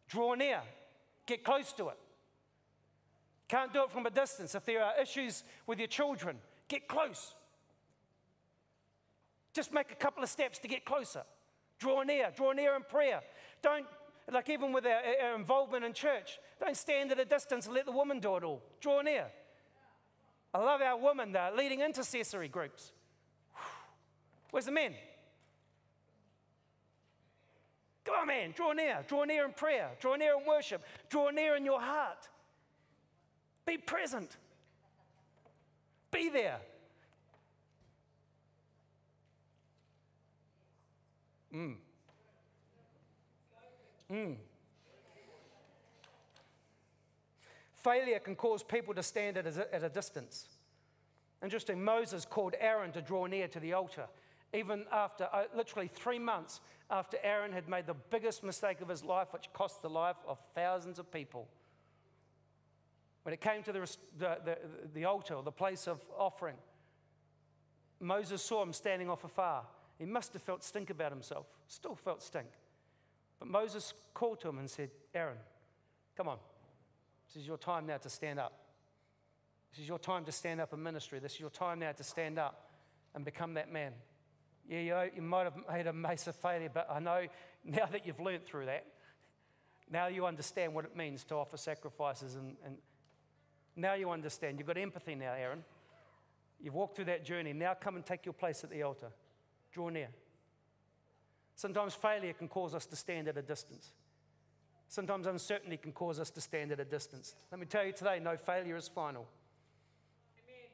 [0.08, 0.60] draw near,
[1.26, 1.98] get close to it.
[3.48, 4.54] Can't do it from a distance.
[4.54, 6.36] If there are issues with your children,
[6.68, 7.34] get close.
[9.54, 11.22] Just make a couple of steps to get closer.
[11.78, 13.22] Draw near, draw near in prayer.
[13.62, 13.86] Don't,
[14.30, 17.86] like even with our, our involvement in church, don't stand at a distance and let
[17.86, 18.62] the woman do it all.
[18.80, 19.28] Draw near.
[20.54, 22.92] I love our women, they're leading intercessory groups.
[24.50, 24.94] Where's the men?
[28.04, 29.04] Come on, man, draw near.
[29.06, 29.90] Draw near in prayer.
[30.00, 30.82] Draw near in worship.
[31.10, 32.28] Draw near in your heart.
[33.66, 34.34] Be present.
[36.10, 36.58] Be there.
[41.54, 41.74] Mm.
[44.10, 44.36] Mm.
[47.82, 50.48] Failure can cause people to stand at a, at a distance.
[51.42, 54.06] Interesting, Moses called Aaron to draw near to the altar,
[54.52, 56.60] even after uh, literally three months
[56.90, 60.38] after Aaron had made the biggest mistake of his life, which cost the life of
[60.54, 61.46] thousands of people.
[63.22, 63.80] When it came to the,
[64.18, 64.58] the, the,
[64.94, 66.56] the altar, the place of offering,
[68.00, 69.64] Moses saw him standing off afar.
[69.98, 72.48] He must have felt stink about himself, still felt stink.
[73.38, 75.36] But Moses called to him and said, Aaron,
[76.16, 76.38] come on.
[77.28, 78.52] This is your time now to stand up.
[79.70, 81.18] This is your time to stand up in ministry.
[81.18, 82.70] This is your time now to stand up
[83.14, 83.92] and become that man.
[84.68, 87.26] Yeah, you, know, you might have made a massive failure, but I know
[87.64, 88.86] now that you've learned through that,
[89.90, 92.34] now you understand what it means to offer sacrifices.
[92.34, 92.76] And, and
[93.76, 94.58] now you understand.
[94.58, 95.64] You've got empathy now, Aaron.
[96.60, 97.52] You've walked through that journey.
[97.52, 99.10] Now come and take your place at the altar.
[99.72, 100.08] Draw near.
[101.54, 103.92] Sometimes failure can cause us to stand at a distance.
[104.88, 107.34] Sometimes uncertainty can cause us to stand at a distance.
[107.50, 109.26] Let me tell you today no failure is final.
[110.38, 110.70] Amen.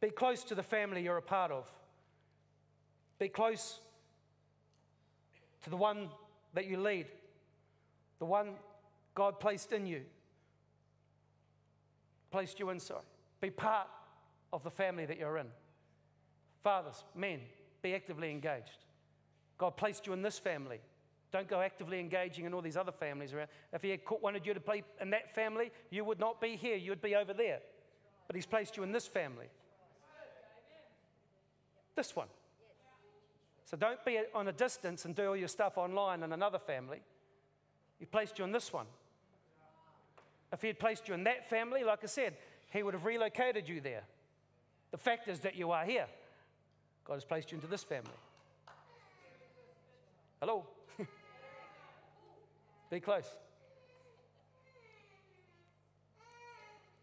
[0.00, 1.70] Be close to the family you're a part of.
[3.18, 3.78] Be close
[5.62, 6.08] to the one
[6.54, 7.06] that you lead,
[8.18, 8.54] the one
[9.14, 10.02] God placed in you,
[12.30, 12.98] placed you inside.
[13.40, 13.88] Be part
[14.52, 15.46] of the family that you're in.
[16.62, 17.40] Fathers, men,
[17.82, 18.78] be actively engaged.
[19.58, 20.80] God placed you in this family.
[21.34, 23.48] Don't go actively engaging in all these other families around.
[23.72, 26.76] If He had wanted you to be in that family, you would not be here,
[26.76, 27.58] you'd be over there.
[28.28, 29.46] But He's placed you in this family.
[31.96, 32.28] This one.
[33.64, 37.00] So don't be on a distance and do all your stuff online in another family.
[37.98, 38.86] He placed you in this one.
[40.52, 42.36] If he had placed you in that family, like I said,
[42.70, 44.04] he would have relocated you there.
[44.92, 46.06] The fact is that you are here.
[47.04, 48.12] God has placed you into this family.
[50.38, 50.64] Hello?
[52.94, 53.28] Be close.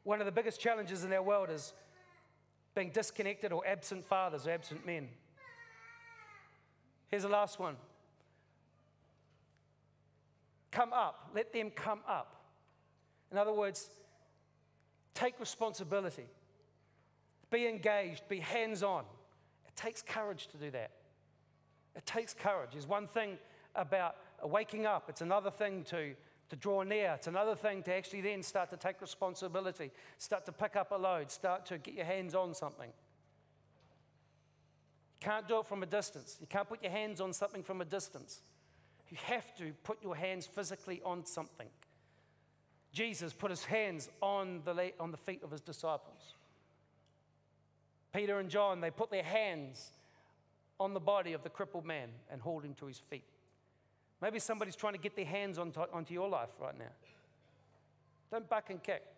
[0.04, 1.73] One of the biggest challenges in our world is
[2.73, 5.10] being disconnected or absent fathers or absent men.
[7.10, 7.75] Here's the last one
[10.71, 11.32] come up.
[11.36, 12.45] Let them come up.
[13.30, 13.89] In other words,
[15.13, 16.25] take responsibility,
[17.49, 19.04] be engaged, be hands on.
[19.67, 20.91] It takes courage to do that.
[21.97, 22.69] It takes courage.
[22.71, 23.38] There's one thing
[23.75, 24.15] about
[24.47, 26.13] waking up, it's another thing to,
[26.49, 30.51] to draw near, it's another thing to actually then start to take responsibility, start to
[30.51, 32.89] pick up a load, start to get your hands on something.
[35.19, 36.38] You can't do it from a distance.
[36.41, 38.41] You can't put your hands on something from a distance.
[39.10, 41.67] You have to put your hands physically on something.
[42.91, 46.36] Jesus put his hands on the, on the feet of his disciples.
[48.13, 49.91] Peter and John, they put their hands
[50.80, 53.23] on the body of the crippled man and hauled him to his feet.
[54.22, 56.92] Maybe somebody's trying to get their hands onto, onto your life right now.
[58.30, 59.04] Don't buck and kick.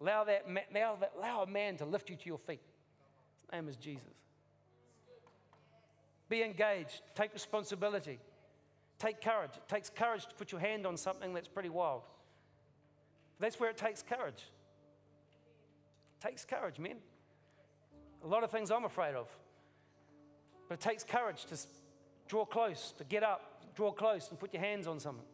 [0.00, 2.62] Allow, that, allow, that, allow a man to lift you to your feet
[3.40, 4.02] His name is Jesus.
[6.28, 8.18] Be engaged, take responsibility,
[8.98, 9.50] take courage.
[9.54, 12.02] It takes courage to put your hand on something that's pretty wild.
[13.38, 14.48] That's where it takes courage.
[16.18, 16.96] It takes courage, men.
[18.24, 19.28] A lot of things I'm afraid of.
[20.68, 21.56] But it takes courage to
[22.32, 25.26] draw close, to get up, draw close, and put your hands on something.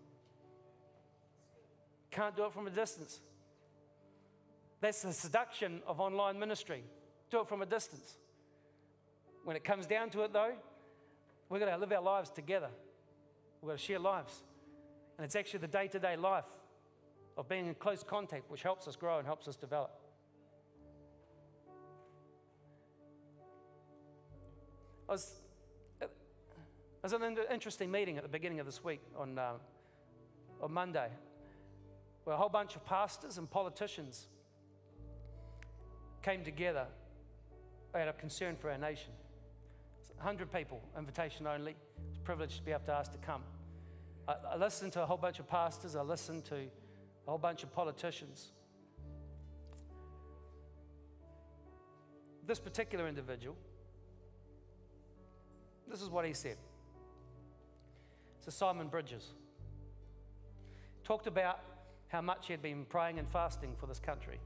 [2.11, 3.21] Can't do it from a distance.
[4.81, 6.83] That's the seduction of online ministry
[7.31, 8.17] do it from a distance.
[9.45, 10.55] When it comes down to it, though,
[11.49, 12.71] we've got to live our lives together.
[13.63, 14.43] We've got to share lives.
[15.19, 16.51] And it's actually the day to day life
[17.37, 19.93] of being in close contact which helps us grow and helps us develop.
[25.09, 25.37] I was,
[27.03, 29.53] was an interesting meeting at the beginning of this week on, uh,
[30.61, 31.09] on Monday
[32.25, 34.27] where a whole bunch of pastors and politicians
[36.23, 36.87] came together
[37.95, 39.13] out of concern for our nation.
[40.17, 41.77] 100 people, invitation only.
[42.11, 43.43] It's a privilege to be able to ask to come.
[44.27, 47.63] I, I listened to a whole bunch of pastors, I listened to a whole bunch
[47.63, 48.53] of politicians.
[52.47, 53.57] This particular individual,
[55.89, 56.57] this is what he said.
[58.49, 59.33] So Simon Bridges
[61.05, 61.61] talked about
[62.07, 64.41] how much he had been praying and fasting for this country.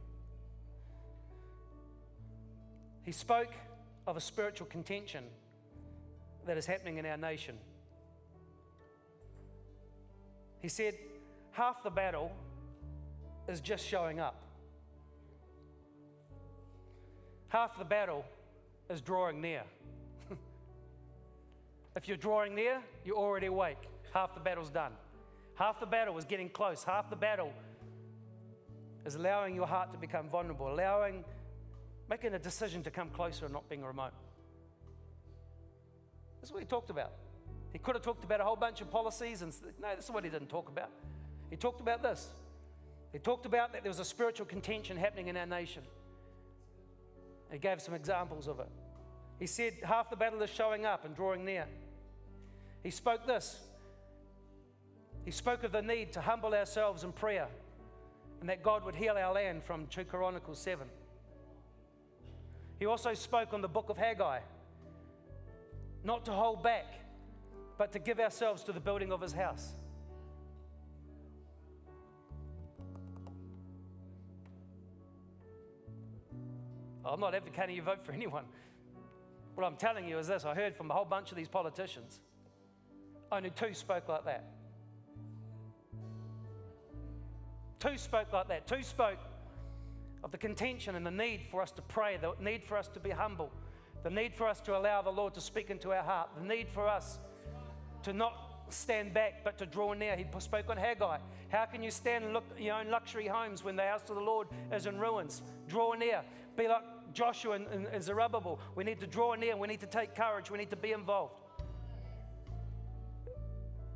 [3.05, 3.53] He spoke
[4.09, 5.23] of a spiritual contention
[6.47, 7.55] that is happening in our nation.
[10.59, 10.95] He said,
[11.53, 12.33] half the battle
[13.47, 14.35] is just showing up.
[17.51, 18.25] Half the battle
[18.91, 19.63] is drawing near.
[21.95, 23.79] if you're drawing near, you're already awake.
[24.13, 24.93] Half the battle's done.
[25.55, 26.85] Half the battle is getting close.
[26.85, 27.53] Half the battle
[29.05, 31.25] is allowing your heart to become vulnerable, allowing,
[32.09, 34.13] making a decision to come closer and not being remote.
[36.41, 37.13] That's what he talked about.
[37.73, 40.25] He could have talked about a whole bunch of policies, and no, this is what
[40.25, 40.91] he didn't talk about.
[41.51, 42.29] He talked about this.
[43.13, 45.83] He talked about that there was a spiritual contention happening in our nation.
[47.51, 48.69] He gave some examples of it.
[49.39, 51.67] He said half the battle is showing up and drawing near.
[52.83, 53.61] He spoke this.
[55.25, 57.49] He spoke of the need to humble ourselves in prayer
[58.41, 60.87] and that God would heal our land from 2 Chronicles 7.
[62.81, 64.41] He also spoke on the book of Haggai,
[66.03, 66.87] not to hold back,
[67.79, 69.75] but to give ourselves to the building of his house.
[77.05, 78.45] I'm not advocating you vote for anyone.
[79.55, 82.21] What I'm telling you is this I heard from a whole bunch of these politicians.
[83.31, 84.45] Only two spoke like that.
[87.83, 88.69] Two spoke like that.
[88.69, 89.19] Two spoke
[90.23, 93.01] of the contention and the need for us to pray, the need for us to
[93.01, 93.51] be humble,
[94.05, 96.69] the need for us to allow the Lord to speak into our heart, the need
[96.69, 97.19] for us
[98.05, 100.15] to not stand back but to draw near.
[100.17, 101.19] He spoke on Haggai.
[101.49, 104.15] How can you stand and look at your own luxury homes when the house of
[104.15, 105.43] the Lord is in ruins?
[105.67, 106.23] Draw near.
[106.57, 108.61] Be like Joshua and, Zerubbabel.
[108.77, 109.57] We need to draw near.
[109.57, 110.53] We need to take courage.
[110.53, 111.35] We need to be involved.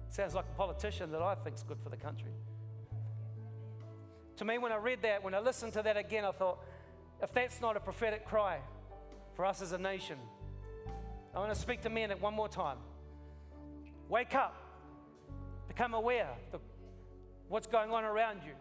[0.09, 2.32] Sounds like a politician that I think is good for the country.
[4.37, 6.59] To me, when I read that, when I listened to that again, I thought,
[7.22, 8.59] if that's not a prophetic cry
[9.34, 10.18] for us as a nation,
[11.34, 12.76] I want to speak to men one more time.
[14.09, 14.55] Wake up.
[15.68, 16.61] Become aware of
[17.49, 18.53] what's going on around you.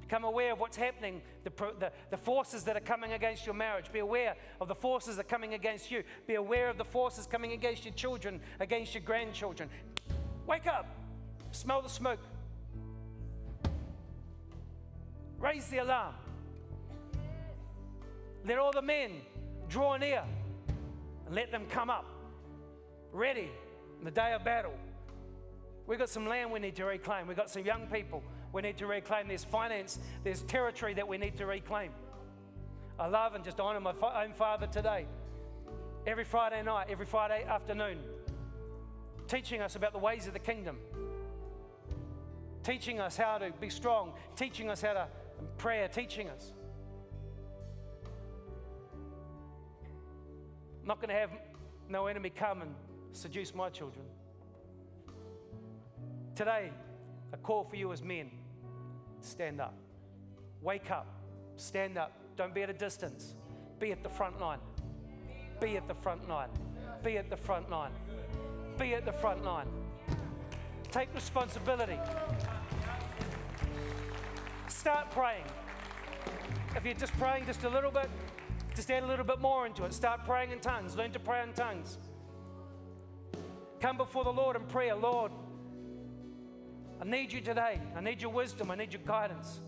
[0.00, 1.50] Become aware of what's happening, the,
[1.80, 3.90] the, the, forces that are coming against your marriage.
[3.90, 6.02] Be aware of the forces that are coming against you.
[6.26, 9.70] Be aware of the forces coming against your children, against your grandchildren.
[10.46, 10.86] Wake up.
[11.52, 12.18] Smell the smoke.
[15.38, 16.14] Raise the alarm.
[18.46, 19.12] Let all the men
[19.68, 20.22] draw near
[21.26, 22.06] and let them come up,
[23.12, 23.50] ready
[24.02, 24.74] the day of battle.
[25.86, 27.26] We've got some land we need to reclaim.
[27.26, 28.22] We've got some young people
[28.52, 29.28] we need to reclaim.
[29.28, 31.90] There's finance, there's territory that we need to reclaim.
[32.98, 35.06] I love and just honor my own father today.
[36.06, 37.98] Every Friday night, every Friday afternoon,
[39.26, 40.76] teaching us about the ways of the kingdom,
[42.62, 45.08] teaching us how to be strong, teaching us how to
[45.58, 46.52] prayer teaching us.
[50.82, 51.30] I'm not going to have
[51.88, 52.74] no enemy come and
[53.12, 54.04] seduce my children.
[56.34, 56.70] Today,
[57.32, 58.30] a call for you as men
[59.20, 59.74] stand up.
[60.60, 61.06] Wake up.
[61.56, 62.12] Stand up.
[62.36, 63.34] Don't be at a distance.
[63.78, 64.58] Be at the front line.
[65.60, 66.48] Be at the front line.
[67.02, 67.92] Be at the front line.
[68.78, 69.68] Be at the front line.
[70.90, 71.98] Take responsibility.
[74.68, 75.44] Start praying.
[76.76, 78.08] If you're just praying just a little bit,
[78.74, 79.92] just add a little bit more into it.
[79.94, 80.96] Start praying in tongues.
[80.96, 81.98] Learn to pray in tongues.
[83.80, 84.94] Come before the Lord in prayer.
[84.94, 85.30] Lord,
[87.00, 87.80] I need you today.
[87.94, 88.70] I need your wisdom.
[88.70, 89.60] I need your guidance.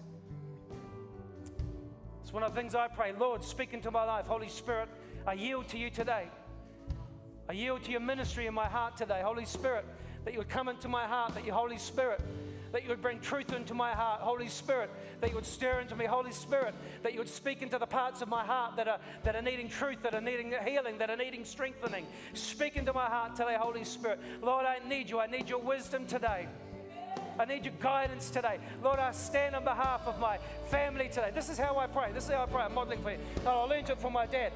[2.22, 3.12] It's one of the things I pray.
[3.12, 4.26] Lord, speak into my life.
[4.26, 4.88] Holy Spirit,
[5.26, 6.24] I yield to you today.
[7.48, 9.20] I yield to your ministry in my heart today.
[9.22, 9.84] Holy Spirit,
[10.24, 12.20] that you would come into my heart, that your Holy Spirit
[12.76, 14.90] that you would bring truth into my heart, Holy Spirit,
[15.22, 18.20] that you would stir into me, Holy Spirit, that you would speak into the parts
[18.20, 21.16] of my heart that are, that are needing truth, that are needing healing, that are
[21.16, 22.04] needing strengthening.
[22.34, 24.20] Speak into my heart today, Holy Spirit.
[24.42, 25.18] Lord, I need you.
[25.18, 26.48] I need your wisdom today.
[27.38, 28.58] I need your guidance today.
[28.82, 30.36] Lord, I stand on behalf of my
[30.68, 31.30] family today.
[31.34, 32.12] This is how I pray.
[32.12, 32.60] This is how I pray.
[32.60, 33.18] I'm modeling for you.
[33.46, 34.52] I learned it from my dad.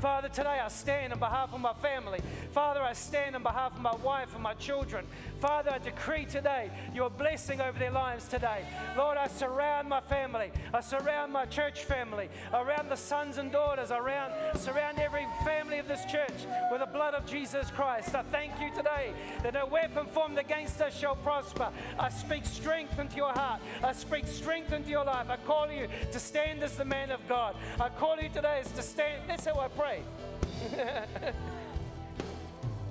[0.00, 2.20] Father, today I stand on behalf of my family.
[2.52, 5.04] Father, I stand on behalf of my wife and my children.
[5.40, 8.64] Father, I decree today your blessing over their lives today.
[8.96, 10.52] Lord, I surround my family.
[10.72, 15.88] I surround my church family, around the sons and daughters, around surround every family of
[15.88, 18.14] this church with the blood of Jesus Christ.
[18.14, 21.70] I thank you today that no weapon formed against us shall prosper.
[21.98, 23.60] I speak strength into your heart.
[23.82, 25.28] I speak strength into your life.
[25.28, 27.56] I call you to stand as the man of God.
[27.80, 29.22] I call you today as to stand.
[29.26, 29.87] That's how I pray.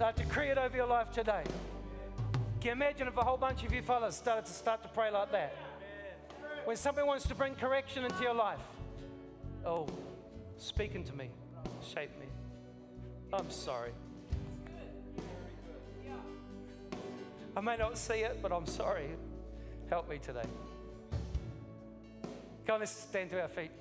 [0.01, 1.43] I decree it over your life today.
[2.59, 5.11] Can you imagine if a whole bunch of you fellas started to start to pray
[5.11, 5.55] like that?
[6.65, 8.61] When somebody wants to bring correction into your life,
[9.65, 9.87] oh,
[10.57, 11.29] speaking to me.
[11.81, 12.25] shaped me.
[13.31, 13.91] I'm sorry.
[17.55, 19.09] I may not see it, but I'm sorry.
[19.89, 20.43] Help me today.
[22.65, 23.71] Come on, let's stand to our feet.